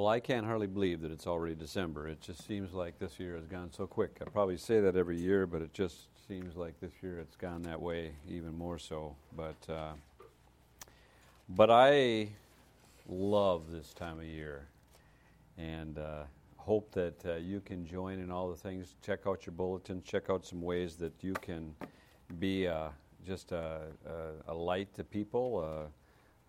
[0.00, 2.08] Well, I can't hardly believe that it's already December.
[2.08, 4.16] It just seems like this year has gone so quick.
[4.22, 7.60] I probably say that every year, but it just seems like this year it's gone
[7.64, 9.14] that way even more so.
[9.36, 9.92] But uh,
[11.50, 12.30] but I
[13.10, 14.68] love this time of year,
[15.58, 16.22] and uh,
[16.56, 18.94] hope that uh, you can join in all the things.
[19.04, 20.02] Check out your bulletin.
[20.02, 21.74] Check out some ways that you can
[22.38, 22.88] be uh,
[23.26, 25.90] just a, a, a, light to people,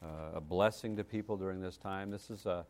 [0.01, 2.09] uh, uh, a blessing to people during this time.
[2.09, 2.65] This is a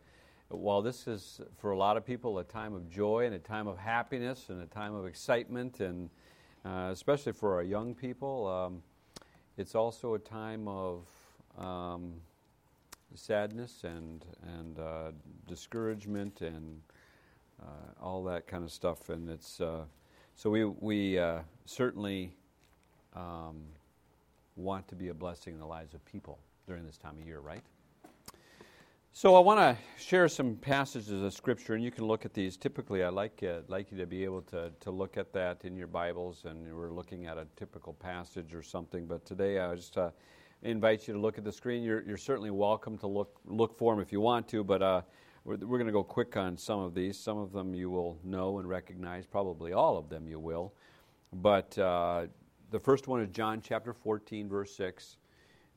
[0.52, 3.68] while this is for a lot of people a time of joy and a time
[3.68, 6.10] of happiness and a time of excitement, and
[6.66, 8.84] uh, especially for our young people, um,
[9.58, 11.06] it's also a time of
[11.58, 12.14] um,
[13.16, 14.26] sadness and
[14.58, 15.12] and uh,
[15.48, 16.82] discouragement and
[17.62, 17.66] uh,
[18.02, 19.10] all that kind of stuff.
[19.10, 19.86] And it's uh,
[20.36, 22.34] so we we uh, certainly
[23.16, 23.64] um,
[24.56, 27.40] want to be a blessing in the lives of people during this time of year,
[27.40, 27.64] right?
[29.14, 32.56] So I want to share some passages of Scripture, and you can look at these.
[32.56, 35.76] Typically, I like uh, like you to be able to, to look at that in
[35.76, 39.06] your Bibles, and we're looking at a typical passage or something.
[39.06, 40.12] But today, I just uh,
[40.64, 41.84] invite you to look at the screen.
[41.84, 45.02] You're, you're certainly welcome to look look for them if you want to, but uh,
[45.44, 47.20] we're, we're going to go quick on some of these.
[47.20, 49.26] Some of them you will know and recognize.
[49.26, 50.74] Probably all of them you will.
[51.34, 52.28] But uh,
[52.70, 55.18] the first one is John chapter 14, verse 6.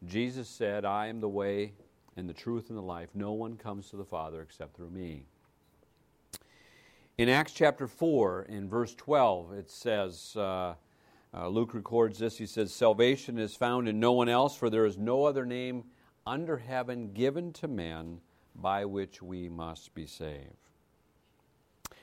[0.06, 1.72] Jesus said, "I am the way."
[2.16, 3.08] And the truth and the life.
[3.14, 5.26] No one comes to the Father except through me.
[7.16, 10.74] In Acts chapter 4, in verse 12, it says, uh,
[11.32, 12.38] uh, Luke records this.
[12.38, 15.84] He says, Salvation is found in no one else, for there is no other name
[16.26, 18.20] under heaven given to men
[18.54, 20.56] by which we must be saved.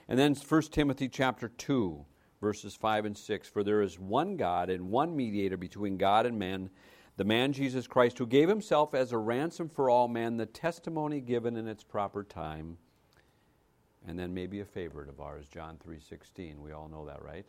[0.07, 2.05] And then 1 Timothy chapter 2,
[2.41, 6.37] verses 5 and 6 For there is one God and one mediator between God and
[6.37, 6.69] men
[7.17, 11.19] the man Jesus Christ, who gave himself as a ransom for all men, the testimony
[11.19, 12.77] given in its proper time.
[14.07, 16.61] And then maybe a favorite of ours, John 3:16.
[16.61, 17.45] We all know that, right?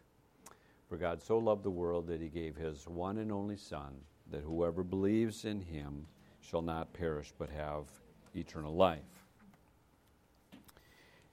[0.89, 3.95] For God so loved the world that he gave his one and only son,
[4.31, 6.07] that whoever believes in him
[6.41, 7.87] shall not perish but have
[8.35, 9.01] eternal life.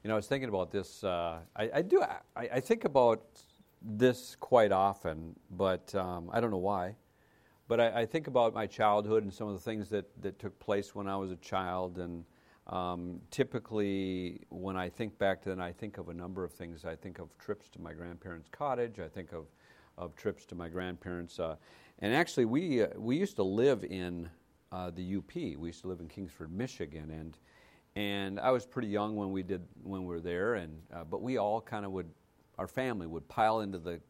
[0.03, 1.03] You know, I was thinking about this.
[1.03, 2.01] Uh, I, I, do.
[2.01, 3.21] I, I, think about
[3.81, 6.95] this quite often, but um, I don't know why.
[7.69, 10.57] But I, I, think about my childhood and some of the things that, that took
[10.57, 11.99] place when I was a child.
[11.99, 12.25] And
[12.65, 16.83] um, typically, when I think back to then, I think of a number of things.
[16.83, 18.99] I think of trips to my grandparents' cottage.
[18.99, 19.45] I think of,
[19.99, 21.39] of trips to my grandparents.
[21.39, 21.57] Uh,
[21.99, 24.27] and actually, we, uh, we used to live in
[24.71, 25.35] uh, the UP.
[25.35, 27.11] We used to live in Kingsford, Michigan.
[27.11, 27.37] And,
[27.95, 30.55] and I was pretty young when we, did, when we were there.
[30.55, 32.09] And, uh, but we all kind of would,
[32.57, 34.01] our family would pile into the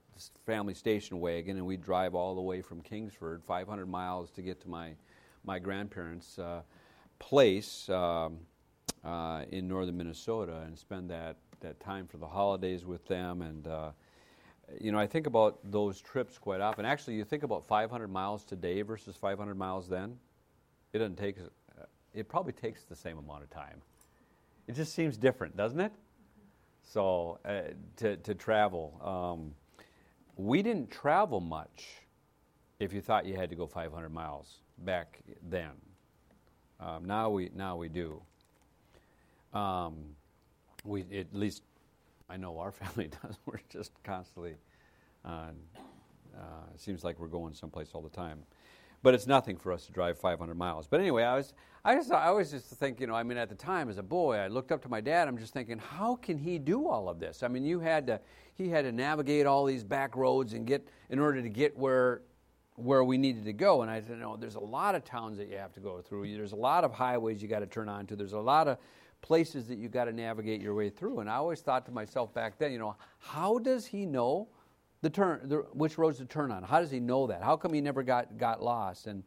[0.45, 4.61] family station wagon, and we'd drive all the way from Kingsford, 500 miles, to get
[4.61, 4.93] to my
[5.43, 6.61] my grandparents' uh,
[7.17, 8.39] place um,
[9.03, 13.41] uh, in northern Minnesota, and spend that that time for the holidays with them.
[13.41, 13.91] And uh,
[14.79, 16.85] you know, I think about those trips quite often.
[16.85, 20.17] Actually, you think about 500 miles today versus 500 miles then.
[20.93, 21.37] It doesn't take.
[21.39, 23.81] Uh, it probably takes the same amount of time.
[24.67, 25.91] It just seems different, doesn't it?
[26.83, 28.99] So uh, to to travel.
[29.03, 29.55] Um,
[30.39, 31.85] we didn't travel much
[32.79, 35.19] if you thought you had to go 500 miles back
[35.49, 35.71] then.
[36.79, 38.21] Um, now we now we do.
[39.53, 39.95] Um,
[40.85, 41.63] we at least
[42.29, 43.37] I know our family does.
[43.45, 44.55] We're just constantly.
[45.25, 45.51] Uh,
[46.37, 48.39] uh, it seems like we're going someplace all the time
[49.01, 50.87] but it's nothing for us to drive 500 miles.
[50.87, 51.53] But anyway, I was,
[51.85, 54.03] I just, I always just think, you know, I mean, at the time as a
[54.03, 55.27] boy, I looked up to my dad.
[55.27, 57.41] I'm just thinking, how can he do all of this?
[57.43, 58.19] I mean, you had to,
[58.53, 62.21] he had to navigate all these back roads and get in order to get where,
[62.75, 63.81] where we needed to go.
[63.81, 66.33] And I said, no, there's a lot of towns that you have to go through.
[66.35, 68.15] There's a lot of highways you got to turn onto.
[68.15, 68.77] There's a lot of
[69.21, 71.19] places that you got to navigate your way through.
[71.19, 74.49] And I always thought to myself back then, you know, how does he know?
[75.01, 76.63] The turn, the, which roads to turn on.
[76.63, 77.41] How does he know that?
[77.41, 79.07] How come he never got, got lost?
[79.07, 79.23] And,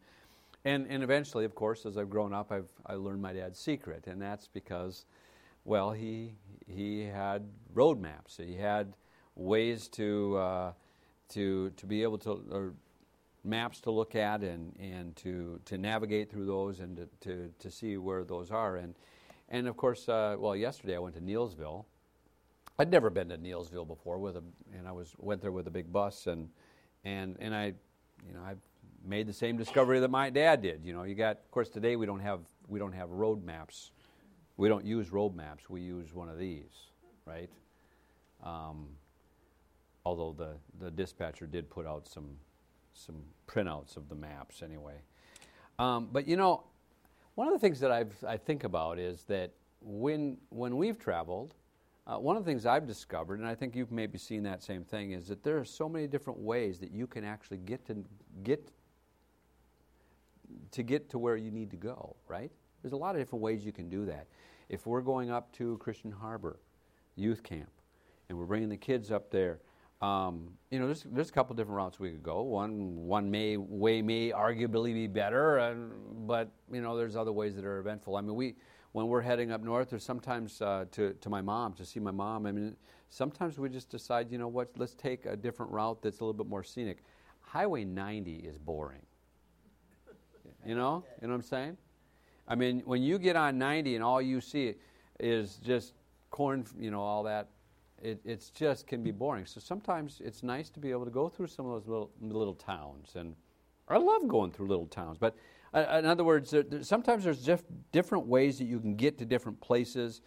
[0.65, 4.07] and, and eventually, of course, as I've grown up, I've I learned my dad's secret,
[4.07, 5.07] and that's because,
[5.65, 6.35] well, he
[6.67, 8.37] he had road maps.
[8.37, 8.93] He had
[9.35, 10.73] ways to uh,
[11.31, 12.75] to to be able to or
[13.45, 17.71] maps to look at and, and to, to navigate through those and to, to, to
[17.71, 18.77] see where those are.
[18.77, 18.95] And,
[19.49, 21.85] and of course, uh, well, yesterday I went to Neillsville
[22.79, 24.43] I'd never been to Neillsville before with a,
[24.77, 26.49] and I was went there with a big bus, and
[27.05, 27.75] and and I,
[28.27, 28.55] you know, I
[29.05, 30.85] made the same discovery that my dad did.
[30.85, 33.93] You know, you got, of course, today we don't have we don't have road maps.
[34.57, 35.69] We don't use road maps.
[35.69, 36.91] We use one of these,
[37.27, 37.51] right?
[38.43, 38.89] Um,
[40.05, 42.37] although the the dispatcher did put out some
[42.95, 44.97] some printouts of the maps anyway.
[45.79, 46.65] Um, but you know,
[47.35, 51.55] one of the things that I've, I think about is that when, when we've traveled,
[52.07, 54.85] uh, one of the things I've discovered, and I think you've maybe seen that same
[54.85, 58.05] thing, is that there are so many different ways that you can actually get to
[58.43, 58.71] get
[60.73, 62.17] to get to where you need to go.
[62.29, 62.51] Right?
[62.83, 64.27] There's a lot of different ways you can do that.
[64.69, 66.59] If we're going up to Christian Harbor
[67.15, 67.71] youth camp,
[68.29, 69.61] and we're bringing the kids up there,
[70.01, 72.43] um, you know, there's, there's a couple different routes we could go.
[72.43, 75.93] One one may way may arguably be better, and,
[76.27, 78.17] but you know, there's other ways that are eventful.
[78.17, 78.57] I mean, we
[78.93, 82.11] when we're heading up north, or sometimes uh, to to my mom to see my
[82.11, 82.47] mom.
[82.47, 82.77] I mean,
[83.09, 86.45] sometimes we just decide, you know what, let's take a different route that's a little
[86.45, 86.99] bit more scenic.
[87.41, 89.03] Highway 90 is boring.
[90.65, 91.77] You know, you know what I'm saying?
[92.47, 94.75] I mean, when you get on 90 and all you see
[95.19, 95.95] is just
[96.31, 97.49] corn, you know, all that
[98.03, 99.47] it it's just can be boring.
[99.47, 102.55] So sometimes it's nice to be able to go through some of those little little
[102.55, 103.35] towns, and
[103.89, 105.19] I love going through little towns.
[105.19, 105.37] But
[105.75, 107.49] uh, in other words, sometimes there's
[107.93, 110.21] different ways that you can get to different places.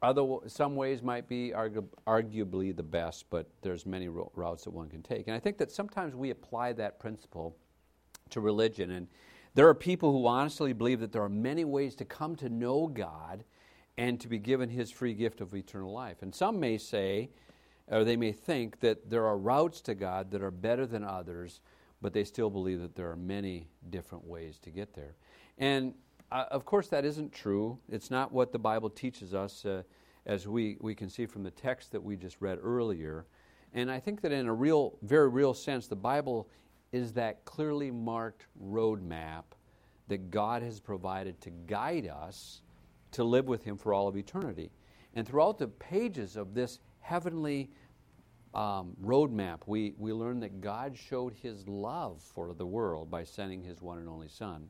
[0.00, 4.70] Other some ways might be argu- arguably the best, but there's many ro- routes that
[4.70, 5.26] one can take.
[5.26, 7.56] And I think that sometimes we apply that principle
[8.30, 9.08] to religion, and
[9.54, 12.86] there are people who honestly believe that there are many ways to come to know
[12.86, 13.42] God
[13.96, 16.22] and to be given his free gift of eternal life.
[16.22, 17.30] And some may say,
[17.88, 21.60] or they may think, that there are routes to God that are better than others,
[22.00, 25.16] but they still believe that there are many different ways to get there.
[25.58, 25.94] And
[26.30, 27.78] uh, of course, that isn't true.
[27.88, 29.82] It's not what the Bible teaches us, uh,
[30.26, 33.26] as we, we can see from the text that we just read earlier.
[33.72, 36.48] And I think that in a real, very real sense, the Bible
[36.92, 39.44] is that clearly marked roadmap
[40.08, 42.62] that God has provided to guide us
[43.12, 44.70] to live with Him for all of eternity.
[45.14, 47.70] And throughout the pages of this heavenly
[48.54, 53.62] um, roadmap, we, we learn that God showed His love for the world by sending
[53.62, 54.68] His one and only Son,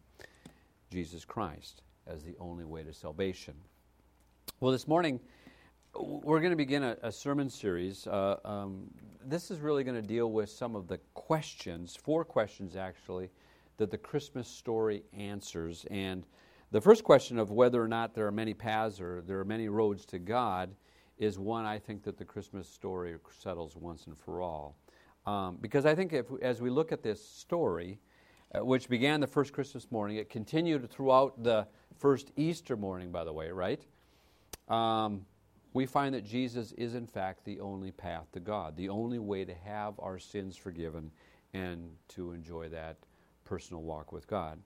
[0.91, 3.55] Jesus Christ, as the only way to salvation.
[4.61, 5.21] Well, this morning,
[5.95, 8.07] we're going to begin a, a sermon series.
[8.07, 8.91] Uh, um,
[9.25, 13.31] this is really going to deal with some of the questions, four questions actually,
[13.77, 15.87] that the Christmas story answers.
[15.91, 16.27] And
[16.71, 19.69] the first question of whether or not there are many paths or there are many
[19.69, 20.75] roads to God
[21.19, 24.77] is one I think that the Christmas story settles once and for all.
[25.27, 27.99] Um, because I think if, as we look at this story,
[28.55, 31.67] uh, which began the first Christmas morning, it continued throughout the
[31.99, 33.85] first Easter morning, by the way, right?
[34.69, 35.27] Um,
[35.75, 39.45] we find that Jesus is, in fact, the only path to God, the only way
[39.45, 41.11] to have our sins forgiven
[41.53, 42.97] and to enjoy that
[43.45, 44.59] personal walk with God.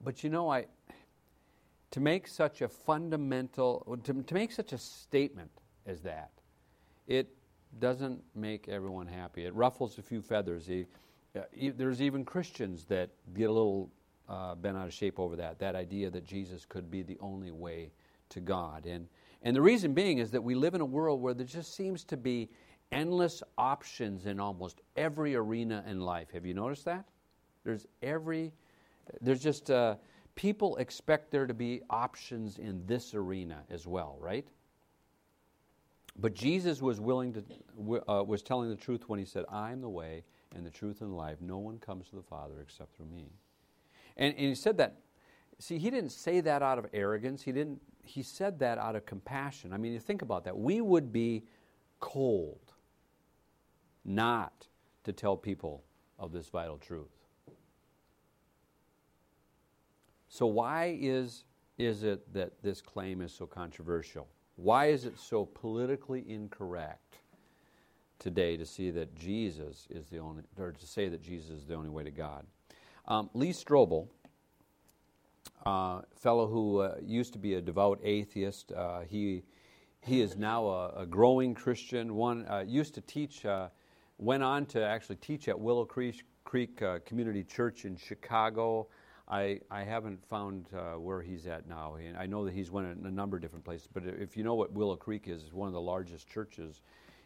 [0.00, 0.66] But you know, I
[1.94, 5.52] to make such a fundamental to, to make such a statement
[5.86, 6.32] as that,
[7.06, 7.28] it
[7.78, 9.44] doesn't make everyone happy.
[9.44, 10.68] It ruffles a few feathers.
[10.68, 11.42] uh,
[11.76, 13.92] there's even Christians that get a little
[14.28, 15.60] uh, bent out of shape over that.
[15.60, 17.92] That idea that Jesus could be the only way
[18.30, 19.06] to God, and
[19.42, 22.02] and the reason being is that we live in a world where there just seems
[22.06, 22.50] to be
[22.90, 26.32] endless options in almost every arena in life.
[26.32, 27.04] Have you noticed that?
[27.62, 28.50] There's every
[29.20, 29.94] there's just uh,
[30.34, 34.46] people expect there to be options in this arena as well, right?
[36.16, 37.44] But Jesus was willing to
[38.08, 41.10] uh, was telling the truth when he said, "I'm the way and the truth and
[41.10, 41.38] the life.
[41.40, 43.32] No one comes to the Father except through me."
[44.16, 44.96] And, and he said that.
[45.58, 47.42] See, he didn't say that out of arrogance.
[47.42, 47.80] He didn't.
[48.02, 49.72] He said that out of compassion.
[49.72, 50.56] I mean, you think about that.
[50.56, 51.44] We would be
[52.00, 52.72] cold
[54.04, 54.68] not
[55.04, 55.84] to tell people
[56.18, 57.13] of this vital truth.
[60.34, 61.44] So, why is,
[61.78, 64.26] is it that this claim is so controversial?
[64.56, 67.18] Why is it so politically incorrect
[68.18, 71.74] today to see that Jesus is the only, or to say that Jesus is the
[71.74, 72.44] only way to God?
[73.06, 74.08] Um, Lee Strobel,
[75.64, 79.44] uh, fellow who uh, used to be a devout atheist, uh, he
[80.00, 82.16] he is now a, a growing Christian.
[82.16, 83.68] One uh, used to teach, uh,
[84.18, 88.88] went on to actually teach at Willow Creek, Creek uh, Community Church in Chicago.
[89.26, 91.94] I, I haven't found uh, where he's at now.
[91.94, 93.88] And I know that he's went in a number of different places.
[93.92, 96.82] But if you know what Willow Creek is, it's one of the largest churches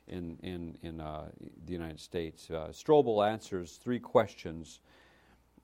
[0.06, 1.28] in, in, in uh,
[1.66, 2.50] the United States.
[2.50, 4.80] Uh, Strobel answers three questions,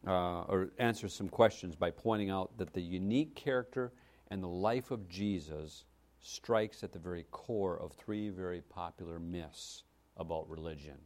[0.07, 3.93] uh, or answers some questions by pointing out that the unique character
[4.29, 5.85] and the life of Jesus
[6.21, 9.85] strikes at the very core of three very popular myths
[10.17, 10.97] about religion.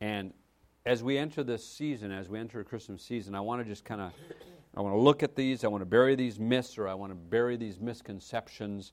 [0.00, 0.32] And
[0.86, 4.00] as we enter this season, as we enter Christmas season, I want to just kind
[4.00, 4.12] of,
[4.76, 5.64] I want to look at these.
[5.64, 8.92] I want to bury these myths, or I want to bury these misconceptions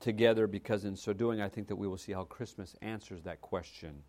[0.00, 3.40] together, because in so doing, I think that we will see how Christmas answers that
[3.40, 4.02] question: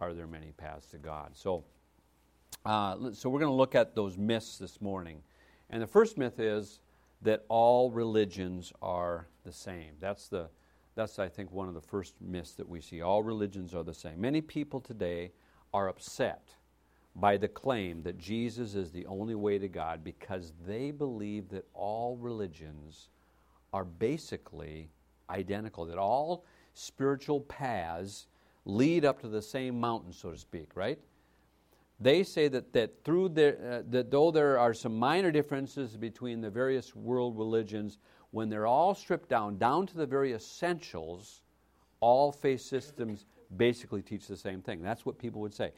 [0.00, 1.30] Are there many paths to God?
[1.34, 1.64] So,
[2.66, 5.22] uh, so we're going to look at those myths this morning,
[5.70, 6.80] and the first myth is
[7.22, 9.92] that all religions are the same.
[9.98, 10.48] That's the
[10.94, 13.00] that's I think one of the first myths that we see.
[13.00, 14.20] All religions are the same.
[14.20, 15.32] Many people today
[15.72, 16.54] are upset
[17.16, 21.66] by the claim that Jesus is the only way to God because they believe that
[21.74, 23.08] all religions
[23.72, 24.90] are basically
[25.28, 28.26] identical, that all spiritual paths
[28.64, 30.98] lead up to the same mountain, so to speak, right?
[31.98, 36.40] They say that, that, through their, uh, that though there are some minor differences between
[36.40, 37.98] the various world religions,
[38.30, 41.42] when they're all stripped down, down to the very essentials,
[42.00, 43.26] all faith systems
[43.56, 44.82] basically teach the same thing.
[44.82, 45.72] That's what people would say.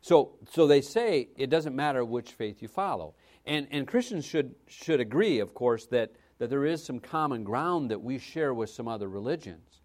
[0.00, 3.14] So, so they say it doesn't matter which faith you follow.
[3.44, 7.90] And, and Christians should, should agree, of course, that, that there is some common ground
[7.90, 9.80] that we share with some other religions,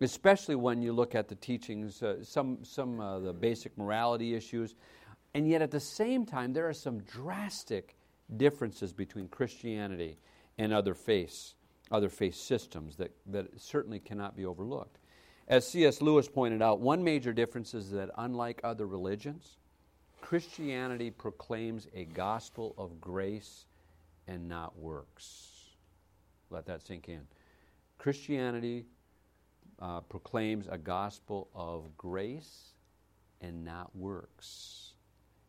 [0.00, 4.74] especially when you look at the teachings, uh, some, some uh, the basic morality issues.
[5.34, 7.96] And yet, at the same time, there are some drastic
[8.36, 10.18] differences between Christianity
[10.58, 11.54] and other faiths,
[11.90, 14.98] other faith systems that, that certainly cannot be overlooked.
[15.46, 16.00] As C.S.
[16.00, 19.58] Lewis pointed out, one major difference is that unlike other religions,
[20.22, 23.66] Christianity proclaims a gospel of grace
[24.26, 25.48] and not works.
[26.48, 27.20] Let that sink in.
[27.98, 28.86] Christianity
[29.80, 32.72] uh, proclaims a gospel of grace
[33.42, 34.94] and not works.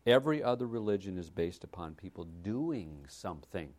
[0.05, 3.69] Every other religion is based upon people doing something,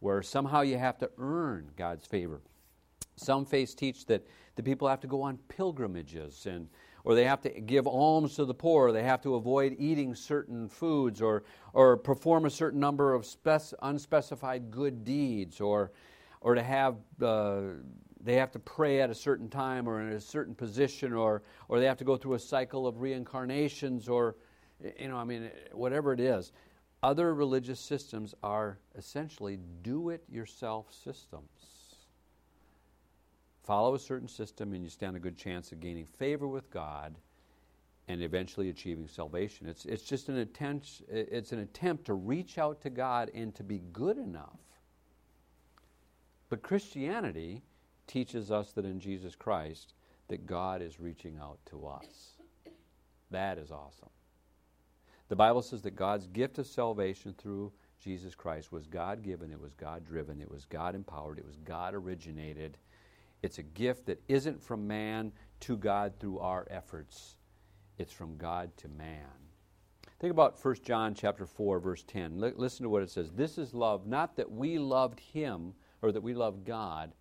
[0.00, 2.40] where somehow you have to earn God's favor.
[3.16, 6.68] Some faiths teach that the people have to go on pilgrimages and
[7.04, 10.14] or they have to give alms to the poor, or they have to avoid eating
[10.14, 11.44] certain foods, or,
[11.74, 15.92] or perform a certain number of spec- unspecified good deeds, or,
[16.40, 17.60] or to have, uh,
[18.22, 21.78] they have to pray at a certain time or in a certain position, or, or
[21.78, 24.36] they have to go through a cycle of reincarnations, or,
[24.98, 26.52] you know, I mean, whatever it is.
[27.02, 31.73] Other religious systems are essentially do it yourself systems
[33.64, 37.16] follow a certain system and you stand a good chance of gaining favor with God
[38.08, 39.66] and eventually achieving salvation.
[39.66, 43.64] It's, it's just an attempt, it's an attempt to reach out to God and to
[43.64, 44.60] be good enough.
[46.50, 47.62] But Christianity
[48.06, 49.94] teaches us that in Jesus Christ
[50.28, 52.36] that God is reaching out to us.
[53.30, 54.10] That is awesome.
[55.28, 59.60] The Bible says that God's gift of salvation through Jesus Christ was God given, it
[59.60, 62.76] was God driven, it was God empowered, it was God originated
[63.44, 67.36] it's a gift that isn't from man to God through our efforts.
[67.98, 69.28] It's from God to man.
[70.18, 72.42] Think about 1 John chapter 4 verse 10.
[72.42, 73.30] L- listen to what it says.
[73.32, 77.12] This is love, not that we loved him or that we loved God,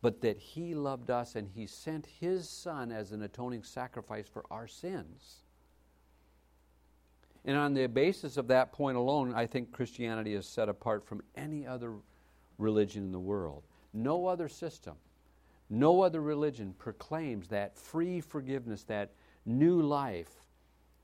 [0.00, 4.44] but that he loved us and he sent his son as an atoning sacrifice for
[4.52, 5.42] our sins.
[7.44, 11.20] And on the basis of that point alone, I think Christianity is set apart from
[11.34, 11.94] any other
[12.58, 13.64] religion in the world.
[13.92, 14.94] No other system
[15.70, 19.12] no other religion proclaims that free forgiveness, that
[19.46, 20.30] new life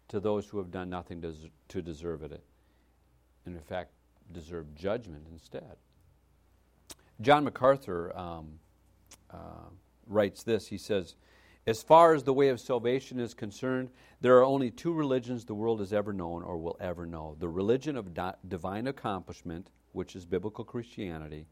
[0.09, 1.23] to those who have done nothing
[1.69, 2.43] to, deserve it,
[3.47, 3.91] and in fact,
[4.33, 5.77] deserve judgment instead.
[7.21, 8.59] John MacArthur um,
[9.31, 9.69] uh,
[10.07, 10.67] writes this.
[10.67, 11.15] He says,
[11.67, 13.91] As far as the way of salvation is concerned,
[14.21, 17.49] there are only two religions the world has ever known or will ever know the
[17.49, 21.47] religion of di- divine accomplishment, which is biblical Christianity,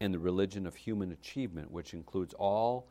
[0.00, 2.88] and the religion of human achievement, which includes all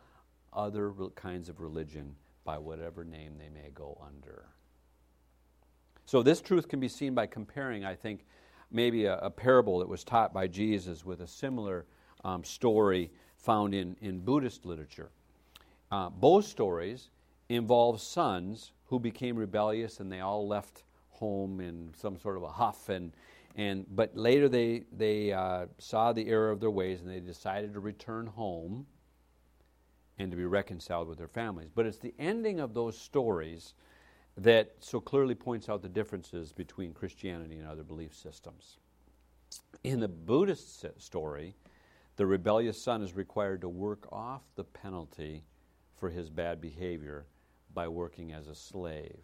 [0.51, 4.45] other kinds of religion by whatever name they may go under.
[6.05, 8.25] So, this truth can be seen by comparing, I think,
[8.71, 11.85] maybe a, a parable that was taught by Jesus with a similar
[12.25, 15.11] um, story found in, in Buddhist literature.
[15.91, 17.09] Uh, both stories
[17.49, 22.49] involve sons who became rebellious and they all left home in some sort of a
[22.49, 23.11] huff and,
[23.55, 27.73] and, but later they, they uh, saw the error of their ways and they decided
[27.73, 28.87] to return home
[30.17, 31.69] and to be reconciled with their families.
[31.73, 33.73] But it's the ending of those stories
[34.37, 38.77] that so clearly points out the differences between Christianity and other belief systems.
[39.83, 41.55] In the Buddhist story,
[42.15, 45.43] the rebellious son is required to work off the penalty
[45.99, 47.25] for his bad behavior
[47.73, 49.19] by working as a slave.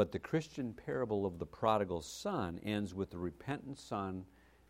[0.00, 4.24] But the Christian parable of the prodigal son ends with the repentant son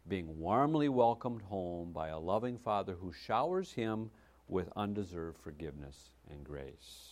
[0.08, 4.10] being warmly welcomed home by a loving father who showers him
[4.48, 7.10] with undeserved forgiveness and grace.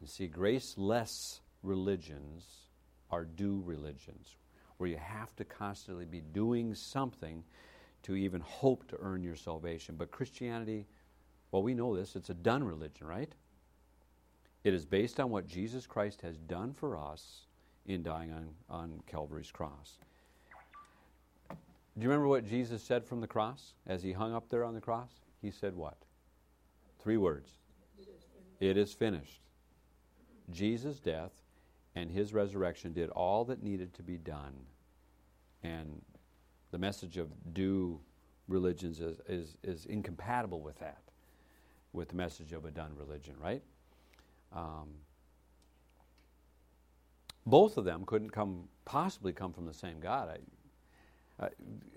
[0.00, 2.46] You see, graceless religions
[3.10, 4.36] are due religions,
[4.78, 7.44] where you have to constantly be doing something
[8.04, 9.96] to even hope to earn your salvation.
[9.98, 10.86] But Christianity,
[11.50, 13.34] well, we know this, it's a done religion, right?
[14.66, 17.42] It is based on what Jesus Christ has done for us
[17.86, 19.98] in dying on, on Calvary's cross.
[21.48, 21.54] Do
[22.00, 24.80] you remember what Jesus said from the cross as he hung up there on the
[24.80, 25.12] cross?
[25.40, 25.98] He said what?
[26.98, 27.52] Three words
[28.58, 29.42] It is finished.
[30.50, 31.30] Jesus' death
[31.94, 34.54] and his resurrection did all that needed to be done.
[35.62, 36.02] And
[36.72, 38.00] the message of do
[38.48, 41.02] religions is, is, is incompatible with that,
[41.92, 43.62] with the message of a done religion, right?
[44.56, 44.88] Um,
[47.44, 50.38] both of them couldn't come possibly come from the same God.
[51.40, 51.48] I, uh,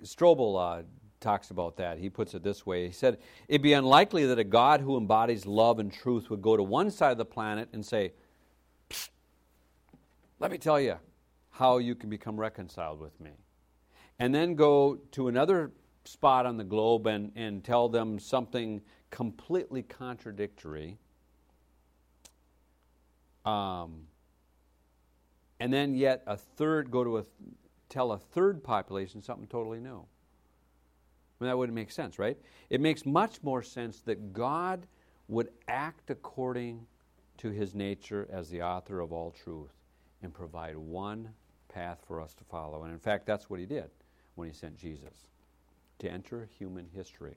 [0.04, 0.84] Strobel uh,
[1.22, 1.98] talks about that.
[1.98, 5.46] He puts it this way He said, It'd be unlikely that a God who embodies
[5.46, 8.12] love and truth would go to one side of the planet and say,
[10.40, 10.98] Let me tell you
[11.52, 13.32] how you can become reconciled with me.
[14.20, 15.72] And then go to another
[16.04, 20.98] spot on the globe and, and tell them something completely contradictory.
[23.46, 24.08] Um,
[25.60, 27.24] and then yet a third go to a
[27.90, 30.06] tell a third population something totally new.
[31.40, 32.38] I mean, that wouldn't make sense, right?
[32.70, 34.86] It makes much more sense that God
[35.28, 36.86] would act according
[37.38, 39.74] to his nature as the author of all truth
[40.22, 41.30] and provide one
[41.70, 42.84] path for us to follow.
[42.84, 43.90] And in fact, that's what he did
[44.36, 45.28] when he sent Jesus
[46.00, 47.36] to enter human history.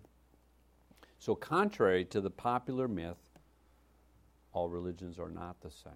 [1.18, 3.18] So, contrary to the popular myth,
[4.52, 5.92] all religions are not the same.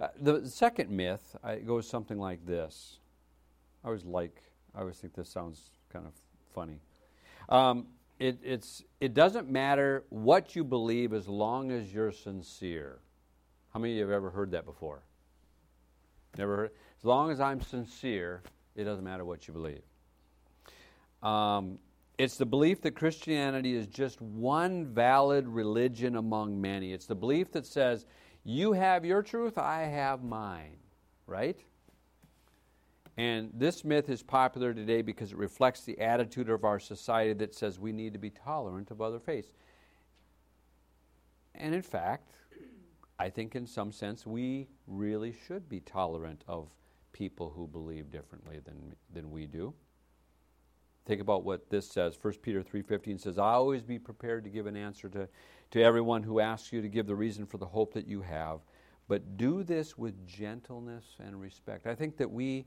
[0.00, 2.98] Uh, the second myth uh, goes something like this.
[3.84, 4.42] I always like,
[4.74, 6.12] I always think this sounds kind of
[6.54, 6.80] funny.
[7.48, 7.86] Um,
[8.18, 12.98] it, it's, it doesn't matter what you believe as long as you're sincere.
[13.72, 15.02] How many of you have ever heard that before?
[16.36, 16.70] Never heard?
[16.98, 18.42] As long as I'm sincere,
[18.76, 19.82] it doesn't matter what you believe.
[21.22, 21.78] Um,
[22.20, 26.92] it's the belief that Christianity is just one valid religion among many.
[26.92, 28.04] It's the belief that says,
[28.44, 30.76] you have your truth, I have mine,
[31.26, 31.58] right?
[33.16, 37.54] And this myth is popular today because it reflects the attitude of our society that
[37.54, 39.52] says we need to be tolerant of other faiths.
[41.54, 42.34] And in fact,
[43.18, 46.68] I think in some sense we really should be tolerant of
[47.12, 49.72] people who believe differently than, than we do.
[51.10, 52.16] Think about what this says.
[52.22, 55.28] 1 Peter 3.15 says, I always be prepared to give an answer to,
[55.72, 58.60] to everyone who asks you to give the reason for the hope that you have,
[59.08, 61.88] but do this with gentleness and respect.
[61.88, 62.64] I think that we,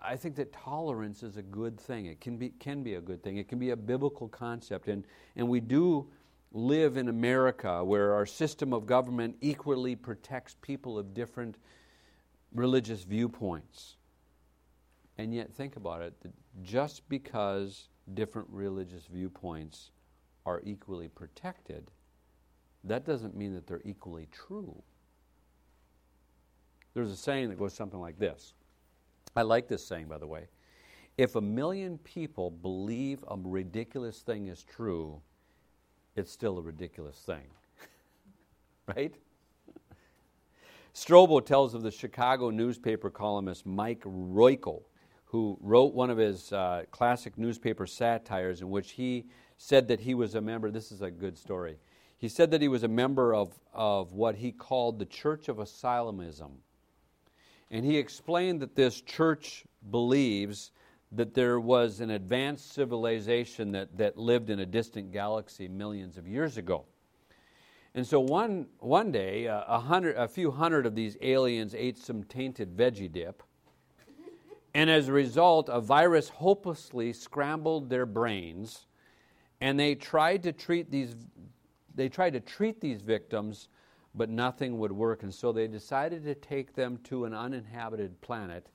[0.00, 2.06] I think that tolerance is a good thing.
[2.06, 3.38] It can be, can be a good thing.
[3.38, 4.86] It can be a biblical concept.
[4.86, 5.02] And,
[5.34, 6.06] and we do
[6.52, 11.56] live in America where our system of government equally protects people of different
[12.54, 13.96] religious viewpoints.
[15.18, 16.14] And yet, think about it
[16.62, 19.90] just because different religious viewpoints
[20.44, 21.90] are equally protected,
[22.84, 24.82] that doesn't mean that they're equally true.
[26.94, 28.54] There's a saying that goes something like this.
[29.34, 30.48] I like this saying, by the way.
[31.18, 35.20] If a million people believe a ridiculous thing is true,
[36.14, 37.44] it's still a ridiculous thing.
[38.96, 39.14] right?
[40.94, 44.82] Strobel tells of the Chicago newspaper columnist Mike Royko,
[45.36, 49.26] who wrote one of his uh, classic newspaper satires in which he
[49.58, 50.70] said that he was a member.
[50.70, 51.76] This is a good story.
[52.16, 55.58] He said that he was a member of, of what he called the Church of
[55.58, 56.52] Asylumism.
[57.70, 60.70] And he explained that this church believes
[61.12, 66.26] that there was an advanced civilization that, that lived in a distant galaxy millions of
[66.26, 66.86] years ago.
[67.94, 71.98] And so one, one day, uh, a, hundred, a few hundred of these aliens ate
[71.98, 73.42] some tainted veggie dip.
[74.76, 78.84] And as a result, a virus hopelessly scrambled their brains,
[79.58, 81.16] and they tried to treat these,
[81.94, 83.68] they tried to treat these victims,
[84.14, 85.22] but nothing would work.
[85.22, 88.68] And so they decided to take them to an uninhabited planet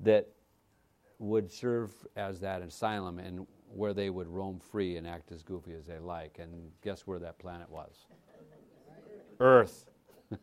[0.00, 0.28] that
[1.18, 5.72] would serve as that asylum and where they would roam free and act as goofy
[5.72, 6.36] as they like.
[6.38, 8.04] And guess where that planet was?
[9.40, 9.88] Earth.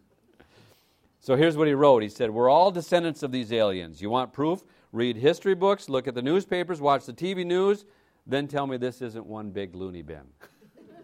[1.19, 2.01] so here's what he wrote.
[2.01, 4.01] He said, We're all descendants of these aliens.
[4.01, 4.63] You want proof?
[4.95, 7.83] Read history books, look at the newspapers, watch the TV news,
[8.25, 10.21] then tell me this isn't one big loony bin.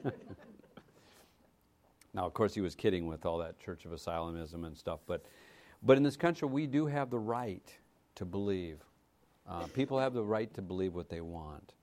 [2.13, 5.25] now, of course, he was kidding with all that Church of Asylumism and stuff, but,
[5.83, 7.69] but in this country, we do have the right
[8.15, 8.77] to believe
[9.45, 11.73] uh, people have the right to believe what they want.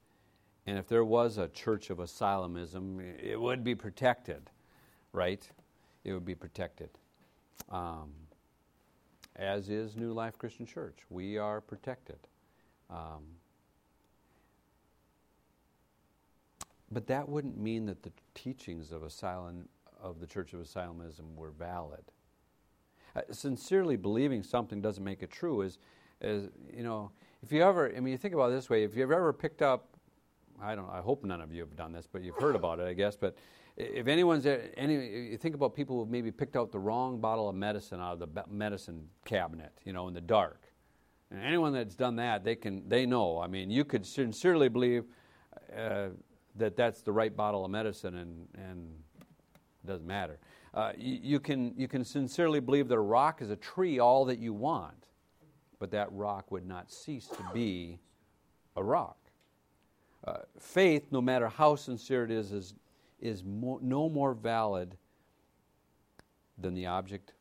[0.67, 4.49] And if there was a church of Asylumism, it would be protected,
[5.13, 5.47] right?
[6.05, 6.89] It would be protected.
[7.71, 8.13] Um,
[9.39, 10.99] as is New Life Christian Church.
[11.09, 12.19] We are protected.
[12.91, 13.23] Um,
[16.91, 19.69] but that wouldn't mean that the teachings of asylum
[20.03, 22.05] of the Church of Asylumism were valid.
[23.15, 25.63] Uh, sincerely believing something doesn't make it true.
[25.63, 25.79] Is,
[26.21, 27.11] is you know,
[27.43, 29.63] if you ever, I mean, you think about it this way: if you've ever picked
[29.63, 29.97] up,
[30.61, 32.87] I don't, I hope none of you have done this, but you've heard about it,
[32.87, 33.17] I guess.
[33.17, 33.37] But
[33.79, 37.55] if anyone's any, you think about people who maybe picked out the wrong bottle of
[37.55, 40.65] medicine out of the medicine cabinet, you know, in the dark.
[41.31, 43.39] And anyone that's done that, they can, they know.
[43.39, 45.05] I mean, you could sincerely believe
[45.77, 46.09] uh,
[46.57, 48.89] that that's the right bottle of medicine, and and
[49.21, 50.39] it doesn't matter.
[50.75, 54.25] Uh, you, you, can you can sincerely believe that a rock is a tree, all
[54.25, 55.07] that you want,
[55.79, 58.01] but that rock would not cease to be
[58.77, 59.19] a rock.
[60.27, 62.75] Uh, faith, no matter how sincere it is, is,
[63.21, 64.97] is no more valid
[66.57, 67.33] than the object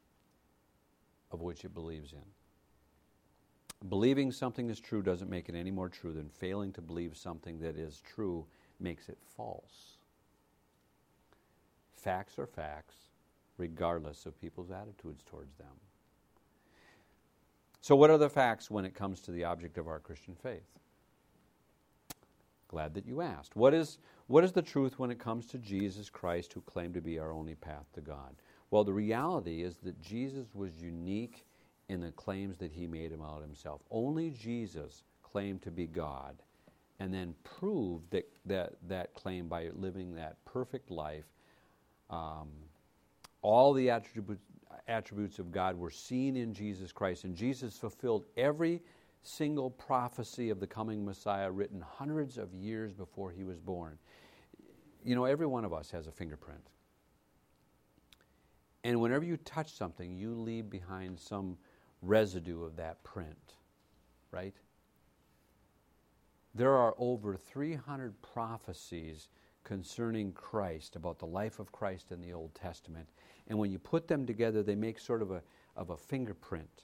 [1.32, 3.90] of which it believes in.
[3.90, 7.60] Believing something is true doesn't make it any more true than failing to believe something
[7.60, 8.46] that is true
[8.80, 9.98] makes it false.
[11.96, 12.96] Facts are facts,
[13.58, 15.68] regardless of people's attitudes towards them.
[17.82, 20.68] So, what are the facts when it comes to the object of our Christian faith?
[22.68, 23.56] Glad that you asked.
[23.56, 27.02] What is, what is the truth when it comes to Jesus Christ, who claimed to
[27.02, 28.36] be our only path to God?
[28.70, 31.46] Well, the reality is that Jesus was unique
[31.90, 33.82] in the claims that he made about himself.
[33.90, 36.36] Only Jesus claimed to be God
[37.00, 41.26] and then proved that, that, that claim by living that perfect life.
[42.10, 42.50] Um,
[43.42, 44.42] all the attributes,
[44.88, 48.82] attributes of God were seen in Jesus Christ, and Jesus fulfilled every
[49.24, 53.98] single prophecy of the coming Messiah written hundreds of years before he was born.
[55.04, 56.70] You know, every one of us has a fingerprint.
[58.84, 61.58] And whenever you touch something, you leave behind some
[62.02, 63.56] residue of that print,
[64.32, 64.56] right?
[66.56, 69.30] There are over 300 prophecies
[69.64, 73.10] concerning Christ, about the life of Christ in the Old Testament.
[73.50, 75.42] And when you put them together, they make sort of a,
[75.76, 76.84] of a fingerprint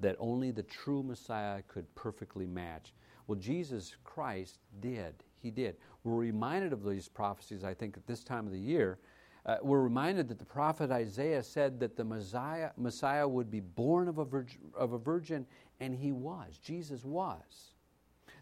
[0.00, 2.92] that only the true Messiah could perfectly match.
[3.26, 5.14] Well, Jesus Christ did.
[5.38, 5.76] He did.
[6.04, 8.98] We're reminded of these prophecies, I think, at this time of the year.
[9.46, 14.08] Uh, we're reminded that the prophet Isaiah said that the Messiah, Messiah would be born
[14.08, 15.46] of a, virgin, of a virgin,
[15.80, 16.58] and he was.
[16.58, 17.72] Jesus was.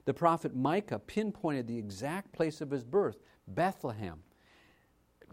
[0.07, 4.23] The prophet Micah pinpointed the exact place of his birth, Bethlehem.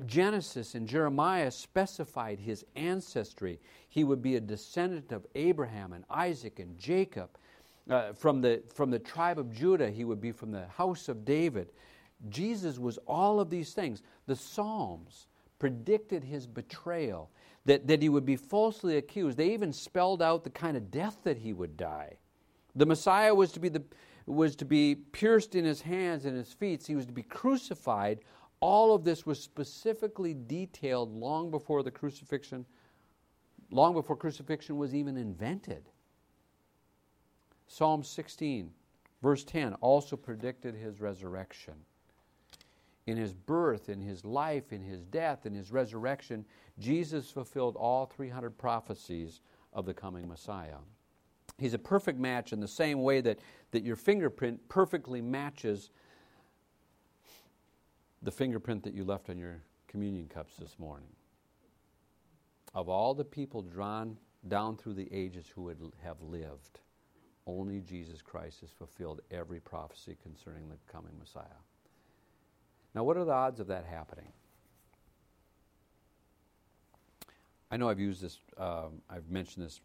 [0.05, 3.59] Genesis and Jeremiah specified his ancestry.
[3.87, 7.29] He would be a descendant of Abraham and Isaac and Jacob.
[7.89, 11.23] Uh, from, the, from the tribe of Judah, he would be from the house of
[11.23, 11.69] David.
[12.29, 14.01] Jesus was all of these things.
[14.25, 15.27] The Psalms
[15.59, 17.29] predicted his betrayal,
[17.65, 19.37] that, that he would be falsely accused.
[19.37, 22.17] They even spelled out the kind of death that he would die.
[22.75, 23.83] The Messiah was to be, the,
[24.25, 26.85] was to be pierced in his hands and his feet.
[26.85, 28.19] He was to be crucified
[28.65, 32.65] all of this was specifically detailed long before the crucifixion,
[33.69, 35.87] long before crucifixion was even invented.
[37.67, 38.71] Psalm 16,
[39.21, 41.75] verse 10, also predicted his resurrection.
[43.05, 46.43] In his birth, in his life, in his death, in his resurrection,
[46.79, 49.41] Jesus fulfilled all 300 prophecies
[49.73, 50.79] of the coming Messiah.
[51.59, 53.37] He's a perfect match in the same way that,
[53.69, 55.91] that your fingerprint perfectly matches
[58.21, 61.09] the fingerprint that you left on your communion cups this morning.
[62.73, 66.79] Of all the people drawn down through the ages who would have lived,
[67.47, 71.45] only Jesus Christ has fulfilled every prophecy concerning the coming Messiah.
[72.93, 74.31] Now, what are the odds of that happening?
[77.71, 79.81] I know I've used this, um, I've mentioned this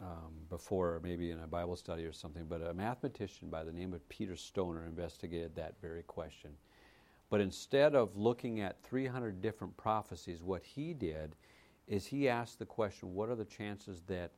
[0.00, 3.92] um, before, maybe in a Bible study or something, but a mathematician by the name
[3.92, 6.50] of Peter Stoner investigated that very question.
[7.28, 11.34] But instead of looking at 300 different prophecies, what he did
[11.88, 14.32] is he asked the question what are the chances that,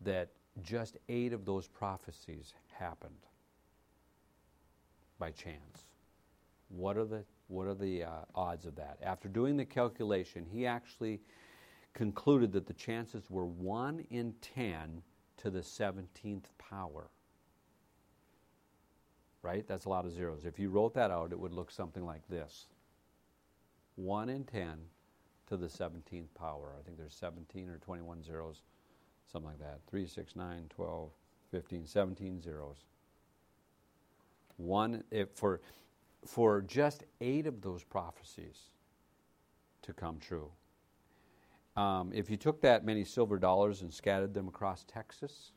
[0.00, 0.30] that
[0.62, 3.26] just eight of those prophecies happened
[5.18, 5.88] by chance?
[6.68, 8.98] What are the, what are the uh, odds of that?
[9.02, 11.20] After doing the calculation, he actually
[11.94, 15.02] concluded that the chances were 1 in 10
[15.38, 17.10] to the 17th power
[19.42, 19.66] right?
[19.66, 20.44] That's a lot of zeros.
[20.44, 22.66] If you wrote that out, it would look something like this
[23.96, 24.78] 1 in 10
[25.48, 26.74] to the 17th power.
[26.78, 28.62] I think there's 17 or 21 zeros,
[29.30, 29.80] something like that.
[29.88, 31.10] 3, 6, 9, 12,
[31.50, 32.76] 15, 17 zeros.
[34.56, 35.60] One, if for,
[36.26, 38.70] for just eight of those prophecies
[39.82, 40.50] to come true.
[41.76, 45.52] Um, if you took that many silver dollars and scattered them across Texas,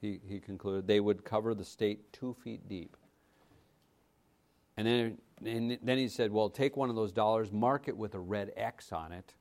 [0.00, 2.96] he, he concluded, they would cover the state two feet deep.
[4.76, 8.14] And then, and then he said, Well, take one of those dollars, mark it with
[8.14, 9.34] a red X on it,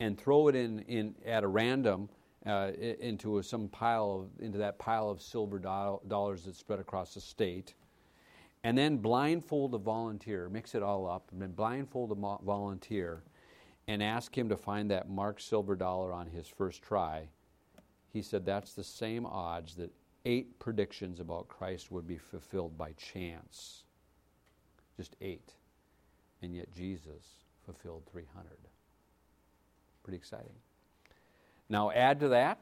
[0.00, 2.08] and throw it in, in at a random
[2.46, 7.14] uh, into some pile of, into that pile of silver do- dollars that's spread across
[7.14, 7.74] the state,
[8.64, 13.22] and then blindfold a volunteer, mix it all up, and then blindfold a mo- volunteer,
[13.86, 17.28] and ask him to find that marked silver dollar on his first try.
[18.12, 19.92] He said that's the same odds that
[20.24, 23.84] eight predictions about Christ would be fulfilled by chance.
[24.98, 25.54] Just eight.
[26.42, 27.24] And yet Jesus
[27.64, 28.50] fulfilled 300.
[30.02, 30.52] Pretty exciting.
[31.70, 32.58] Now, add to that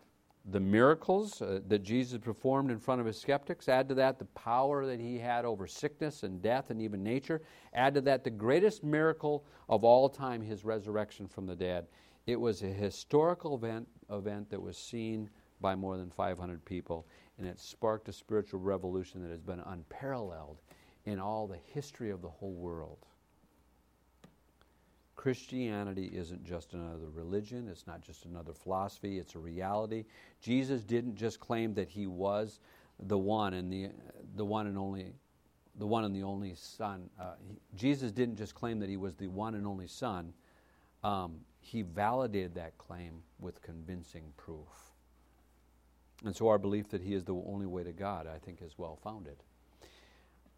[0.48, 3.68] the miracles uh, that Jesus performed in front of his skeptics.
[3.68, 7.42] Add to that the power that he had over sickness and death and even nature.
[7.74, 11.86] Add to that the greatest miracle of all time, his resurrection from the dead.
[12.26, 17.06] It was a historical event, event that was seen by more than 500 people,
[17.38, 20.58] and it sparked a spiritual revolution that has been unparalleled
[21.06, 22.98] in all the history of the whole world.
[25.14, 30.04] Christianity isn't just another religion, it's not just another philosophy, it's a reality.
[30.40, 32.60] Jesus didn't just claim that he was
[33.00, 33.88] the one and the,
[34.36, 35.14] the one and only
[35.78, 37.10] the one and the only son.
[37.20, 40.32] Uh, he, Jesus didn't just claim that he was the one and only son.
[41.04, 44.94] Um, he validated that claim with convincing proof.
[46.24, 48.78] And so our belief that he is the only way to God, I think, is
[48.78, 49.42] well founded.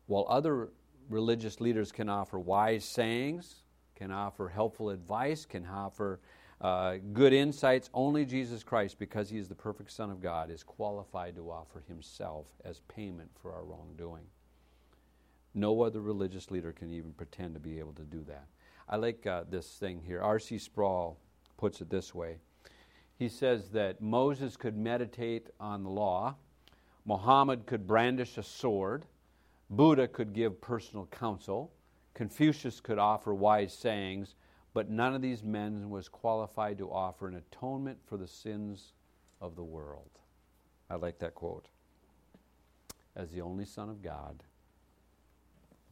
[0.09, 0.71] While other
[1.09, 3.63] religious leaders can offer wise sayings,
[3.95, 6.19] can offer helpful advice, can offer
[6.61, 7.91] uh, good insights.
[7.95, 11.85] Only Jesus Christ, because He is the perfect Son of God, is qualified to offer
[11.87, 14.25] Himself as payment for our wrongdoing.
[15.55, 18.47] No other religious leader can even pretend to be able to do that.
[18.89, 20.23] I like uh, this thing here.
[20.23, 20.59] R.C.
[20.59, 21.19] Sproul
[21.59, 22.37] puts it this way
[23.19, 26.37] He says that Moses could meditate on the law,
[27.05, 29.05] Muhammad could brandish a sword,
[29.71, 31.73] Buddha could give personal counsel.
[32.15, 34.35] Confucius could offer wise sayings,
[34.75, 38.93] but none of these men was qualified to offer an atonement for the sins
[39.41, 40.11] of the world.
[40.91, 41.69] I like that quote.
[43.15, 44.43] As the only Son of God,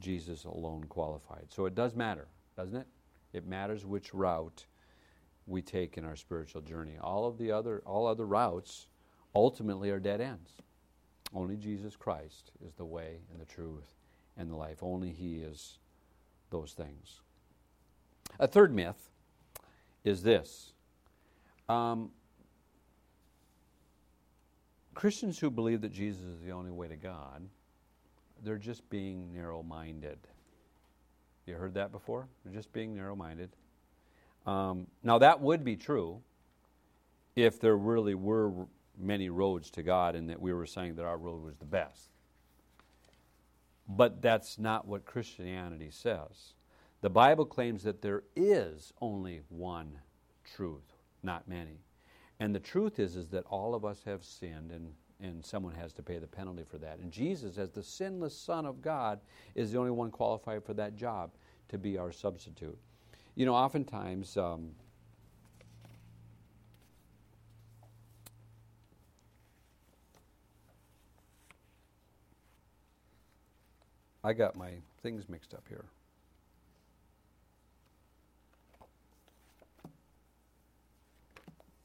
[0.01, 1.47] Jesus alone qualified.
[1.49, 2.87] So it does matter, doesn't it?
[3.33, 4.67] It matters which route
[5.47, 6.97] we take in our spiritual journey.
[7.01, 8.89] All of the other all other routes
[9.35, 10.51] ultimately are dead ends.
[11.35, 13.95] Only Jesus Christ is the way and the truth
[14.37, 14.79] and the life.
[14.83, 15.79] Only he is
[16.51, 17.21] those things.
[18.39, 19.11] A third myth
[20.05, 20.73] is this
[21.69, 22.11] um,
[24.95, 27.43] Christians who believe that Jesus is the only way to God,
[28.43, 30.19] they're just being narrow minded.
[31.47, 32.27] You heard that before?
[32.45, 33.51] They're just being narrow minded.
[34.47, 36.21] Um, now, that would be true
[37.35, 38.53] if there really were
[38.99, 42.11] many roads to God and that we were saying that our road was the best.
[43.89, 46.55] But that's not what Christianity says.
[47.03, 49.99] The Bible claims that there is only one
[50.45, 51.81] truth, not many.
[52.41, 55.93] And the truth is, is that all of us have sinned and, and someone has
[55.95, 56.99] to pay the penalty for that.
[56.99, 59.21] And Jesus, as the sinless Son of God,
[59.55, 61.31] is the only one qualified for that job
[61.69, 62.79] to be our substitute.
[63.35, 64.71] You know, oftentimes, um,
[74.27, 74.71] I got my
[75.05, 75.85] things mixed up here.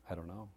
[0.10, 0.50] I don't know.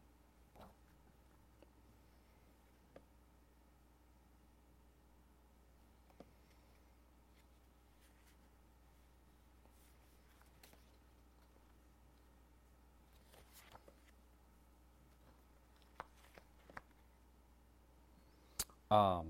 [18.90, 19.26] Um,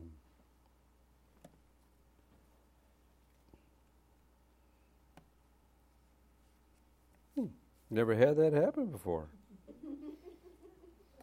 [7.95, 9.29] never had that happen before.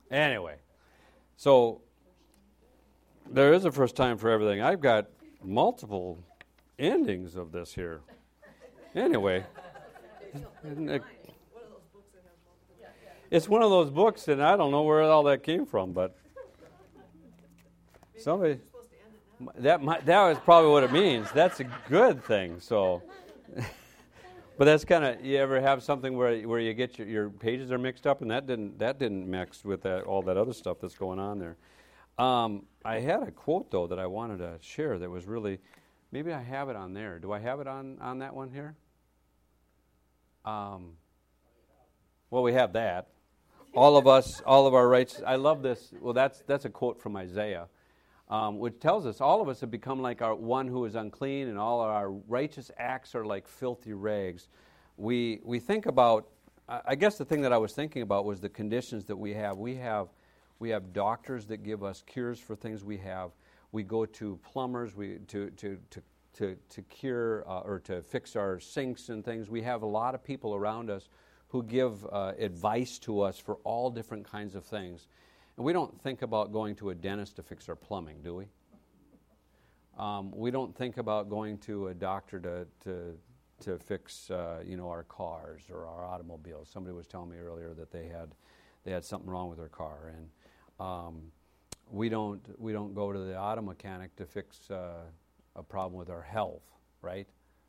[0.10, 0.58] Anyway,
[1.38, 1.80] so
[3.30, 4.62] there is a first time for everything.
[4.62, 5.08] I've got
[5.42, 6.22] multiple
[6.78, 8.02] endings of this here.
[8.94, 9.46] Anyway,
[13.30, 16.18] it's one of those books, and I don't know where all that came from, but
[18.18, 18.60] somebody
[19.60, 21.32] that might, that was probably what it means.
[21.32, 22.60] That's a good thing.
[22.60, 23.02] So.
[24.62, 27.72] But that's kind of you ever have something where where you get your, your pages
[27.72, 30.78] are mixed up, and that didn't that didn't mix with that all that other stuff
[30.80, 31.58] that's going on there.
[32.20, 35.58] Um, I had a quote though that I wanted to share that was really
[36.12, 37.18] maybe I have it on there.
[37.18, 38.76] Do I have it on on that one here?
[40.46, 40.92] Um,
[42.30, 43.08] well, we have that.
[43.74, 45.24] All of us, all of our rights.
[45.26, 45.92] I love this.
[46.00, 47.66] Well, that's that's a quote from Isaiah
[48.32, 51.50] um, which tells us all of us have become like our one who is unclean,
[51.50, 54.50] and all our righteous acts are like filthy rags.
[54.98, 56.28] We we think about.
[56.70, 59.58] I guess the thing that I was thinking about was the conditions that we have.
[59.58, 60.08] We have
[60.60, 63.32] We have doctors that give us cures for things we have.
[63.72, 66.02] We go to plumbers we, to, to, to,
[66.34, 69.50] to, to cure uh, or to fix our sinks and things.
[69.50, 71.10] We have a lot of people around us
[71.48, 75.08] who give uh, advice to us for all different kinds of things.
[75.62, 78.46] We don't think about going to a dentist to fix our plumbing, do we?
[79.98, 83.18] Um, we don't think about going to a doctor to, to,
[83.62, 86.68] to fix uh, you know, our cars or our automobiles.
[86.68, 88.34] Somebody was telling me earlier that they had,
[88.84, 90.14] they had something wrong with their car.
[90.16, 90.30] And
[90.80, 91.22] um,
[91.92, 95.04] we, don't, we don't go to the auto mechanic to fix uh,
[95.56, 96.64] a problem with our health,
[97.04, 97.28] right?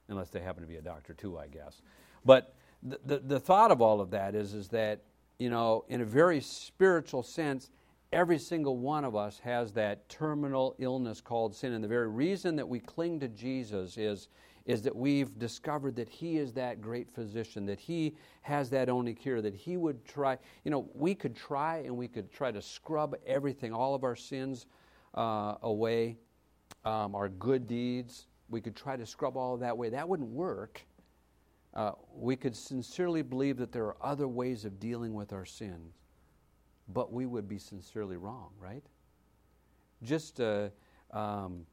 [0.08, 1.82] Unless they happen to be a doctor too, I guess.
[2.24, 5.02] But the, the, the thought of all of that is, is that,
[5.38, 7.68] you know, in a very spiritual sense,
[8.12, 11.72] every single one of us has that terminal illness called sin.
[11.72, 14.28] And the very reason that we cling to Jesus is,
[14.66, 19.14] is that we've discovered that He is that great physician, that He has that only
[19.14, 20.38] cure, that He would try.
[20.64, 24.16] You know, we could try and we could try to scrub everything, all of our
[24.16, 24.66] sins
[25.14, 26.18] uh, away,
[26.84, 28.26] um, our good deeds.
[28.50, 29.88] We could try to scrub all of that away.
[29.88, 30.82] That wouldn't work.
[31.74, 35.94] Uh, we could sincerely believe that there are other ways of dealing with our sins
[36.92, 38.84] but we would be sincerely wrong, right?
[40.02, 40.68] Just, uh,
[41.10, 41.66] um,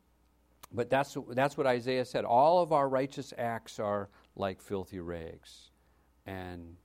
[0.72, 2.26] but that's, that's what Isaiah said.
[2.26, 5.72] All of our righteous acts are like filthy rags.
[6.26, 6.76] And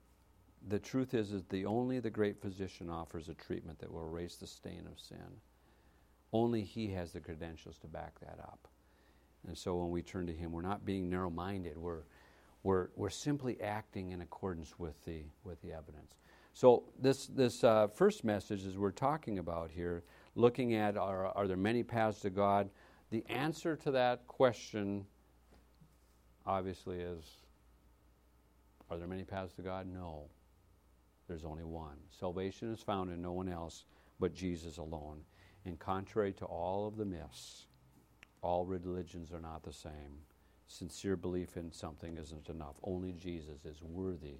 [0.67, 4.35] the truth is, is the only the great physician offers a treatment that will erase
[4.37, 5.39] the stain of sin.
[6.33, 8.67] Only he has the credentials to back that up.
[9.47, 11.77] And so when we turn to him, we're not being narrow minded.
[11.77, 12.03] We're,
[12.63, 16.15] we're, we're simply acting in accordance with the, with the evidence.
[16.55, 21.49] So, this, this uh, first message, is we're talking about here, looking at are, are
[21.49, 22.69] there many paths to God?
[23.11, 25.05] The answer to that question,
[26.45, 27.25] obviously, is
[28.89, 29.85] are there many paths to God?
[29.85, 30.29] No.
[31.27, 31.97] There's only one.
[32.17, 33.83] Salvation is found in no one else
[34.21, 35.23] but Jesus alone.
[35.65, 37.65] And contrary to all of the myths,
[38.41, 40.21] all religions are not the same.
[40.67, 42.77] Sincere belief in something isn't enough.
[42.81, 44.37] Only Jesus is worthy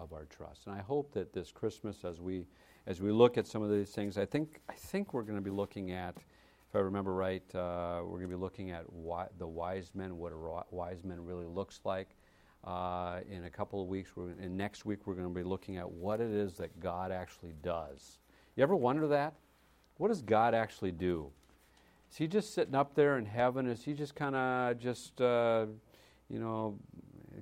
[0.00, 0.66] of our trust.
[0.66, 2.46] And I hope that this Christmas, as we
[2.86, 5.44] as we look at some of these things, I think I think we're going to
[5.44, 9.26] be looking at, if I remember right, uh, we're going to be looking at why,
[9.38, 12.16] the wise men, what a wise man really looks like.
[12.62, 15.90] Uh, in a couple of weeks, and next week, we're going to be looking at
[15.90, 18.18] what it is that God actually does.
[18.54, 19.32] You ever wonder that?
[19.96, 21.30] What does God actually do?
[22.10, 23.66] Is he just sitting up there in heaven?
[23.66, 25.66] Is he just kind of just, uh,
[26.28, 26.78] you know,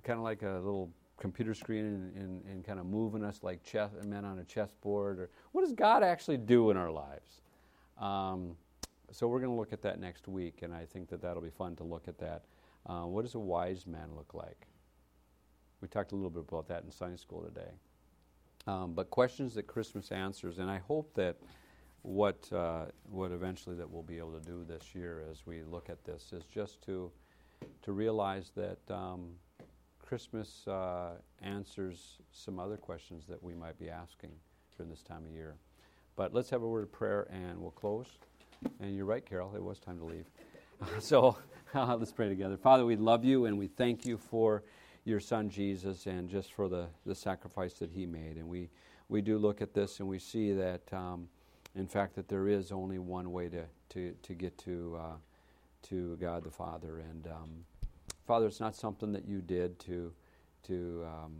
[0.04, 3.62] kind of like a little computer screen and, and, and kind of moving us like
[3.62, 5.18] chess, men on a chessboard?
[5.18, 7.40] Or what does God actually do in our lives?
[8.00, 8.56] Um,
[9.10, 11.50] so we're going to look at that next week, and I think that that'll be
[11.50, 12.44] fun to look at that.
[12.86, 14.66] Uh, what does a wise man look like?
[15.80, 17.70] We talked a little bit about that in Sunday school today.
[18.66, 21.36] Um, but questions that Christmas answers, and I hope that
[22.02, 25.88] what uh, what eventually that we'll be able to do this year as we look
[25.88, 27.10] at this is just to
[27.82, 29.30] to realize that um,
[30.08, 31.10] Christmas uh,
[31.42, 34.30] answers some other questions that we might be asking
[34.74, 35.56] during this time of year.
[36.16, 38.06] But let's have a word of prayer and we'll close.
[38.80, 40.24] And you're right, Carol, it was time to leave.
[40.98, 41.36] so
[41.74, 42.56] let's pray together.
[42.56, 44.62] Father, we love you and we thank you for
[45.04, 48.38] your son Jesus and just for the, the sacrifice that he made.
[48.38, 48.70] And we,
[49.10, 51.28] we do look at this and we see that, um,
[51.74, 55.16] in fact, that there is only one way to, to, to get to, uh,
[55.90, 57.00] to God the Father.
[57.00, 57.50] And um,
[58.28, 60.12] Father, it's not something that you did to,
[60.64, 61.32] to, um,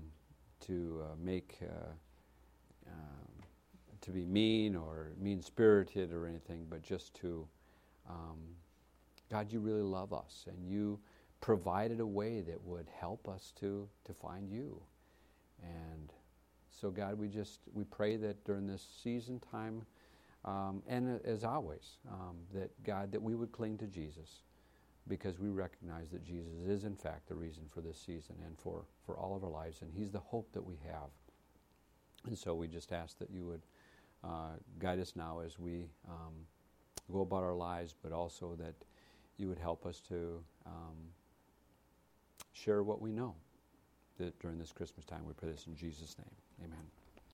[0.61, 1.90] to uh, make, uh,
[2.90, 3.29] um,
[4.01, 7.46] to be mean or mean spirited or anything, but just to,
[8.09, 8.38] um,
[9.31, 10.98] God, you really love us and you
[11.42, 14.81] provided a way that would help us to, to find you.
[15.62, 16.11] And
[16.70, 19.83] so, God, we just we pray that during this season time,
[20.46, 24.41] um, and as always, um, that God, that we would cling to Jesus
[25.09, 28.84] because we recognize that Jesus is, in fact, the reason for this season and for,
[29.06, 31.11] for all of our lives, and He's the hope that we have.
[32.26, 33.62] And so we just ask that you would
[34.24, 36.34] uh, guide us now as we um,
[37.11, 38.74] go about our lives, but also that
[39.38, 40.96] you would help us to um,
[42.52, 43.34] share what we know
[44.18, 45.20] that during this Christmas time.
[45.26, 46.66] We pray this in Jesus' name.
[46.66, 47.07] Amen.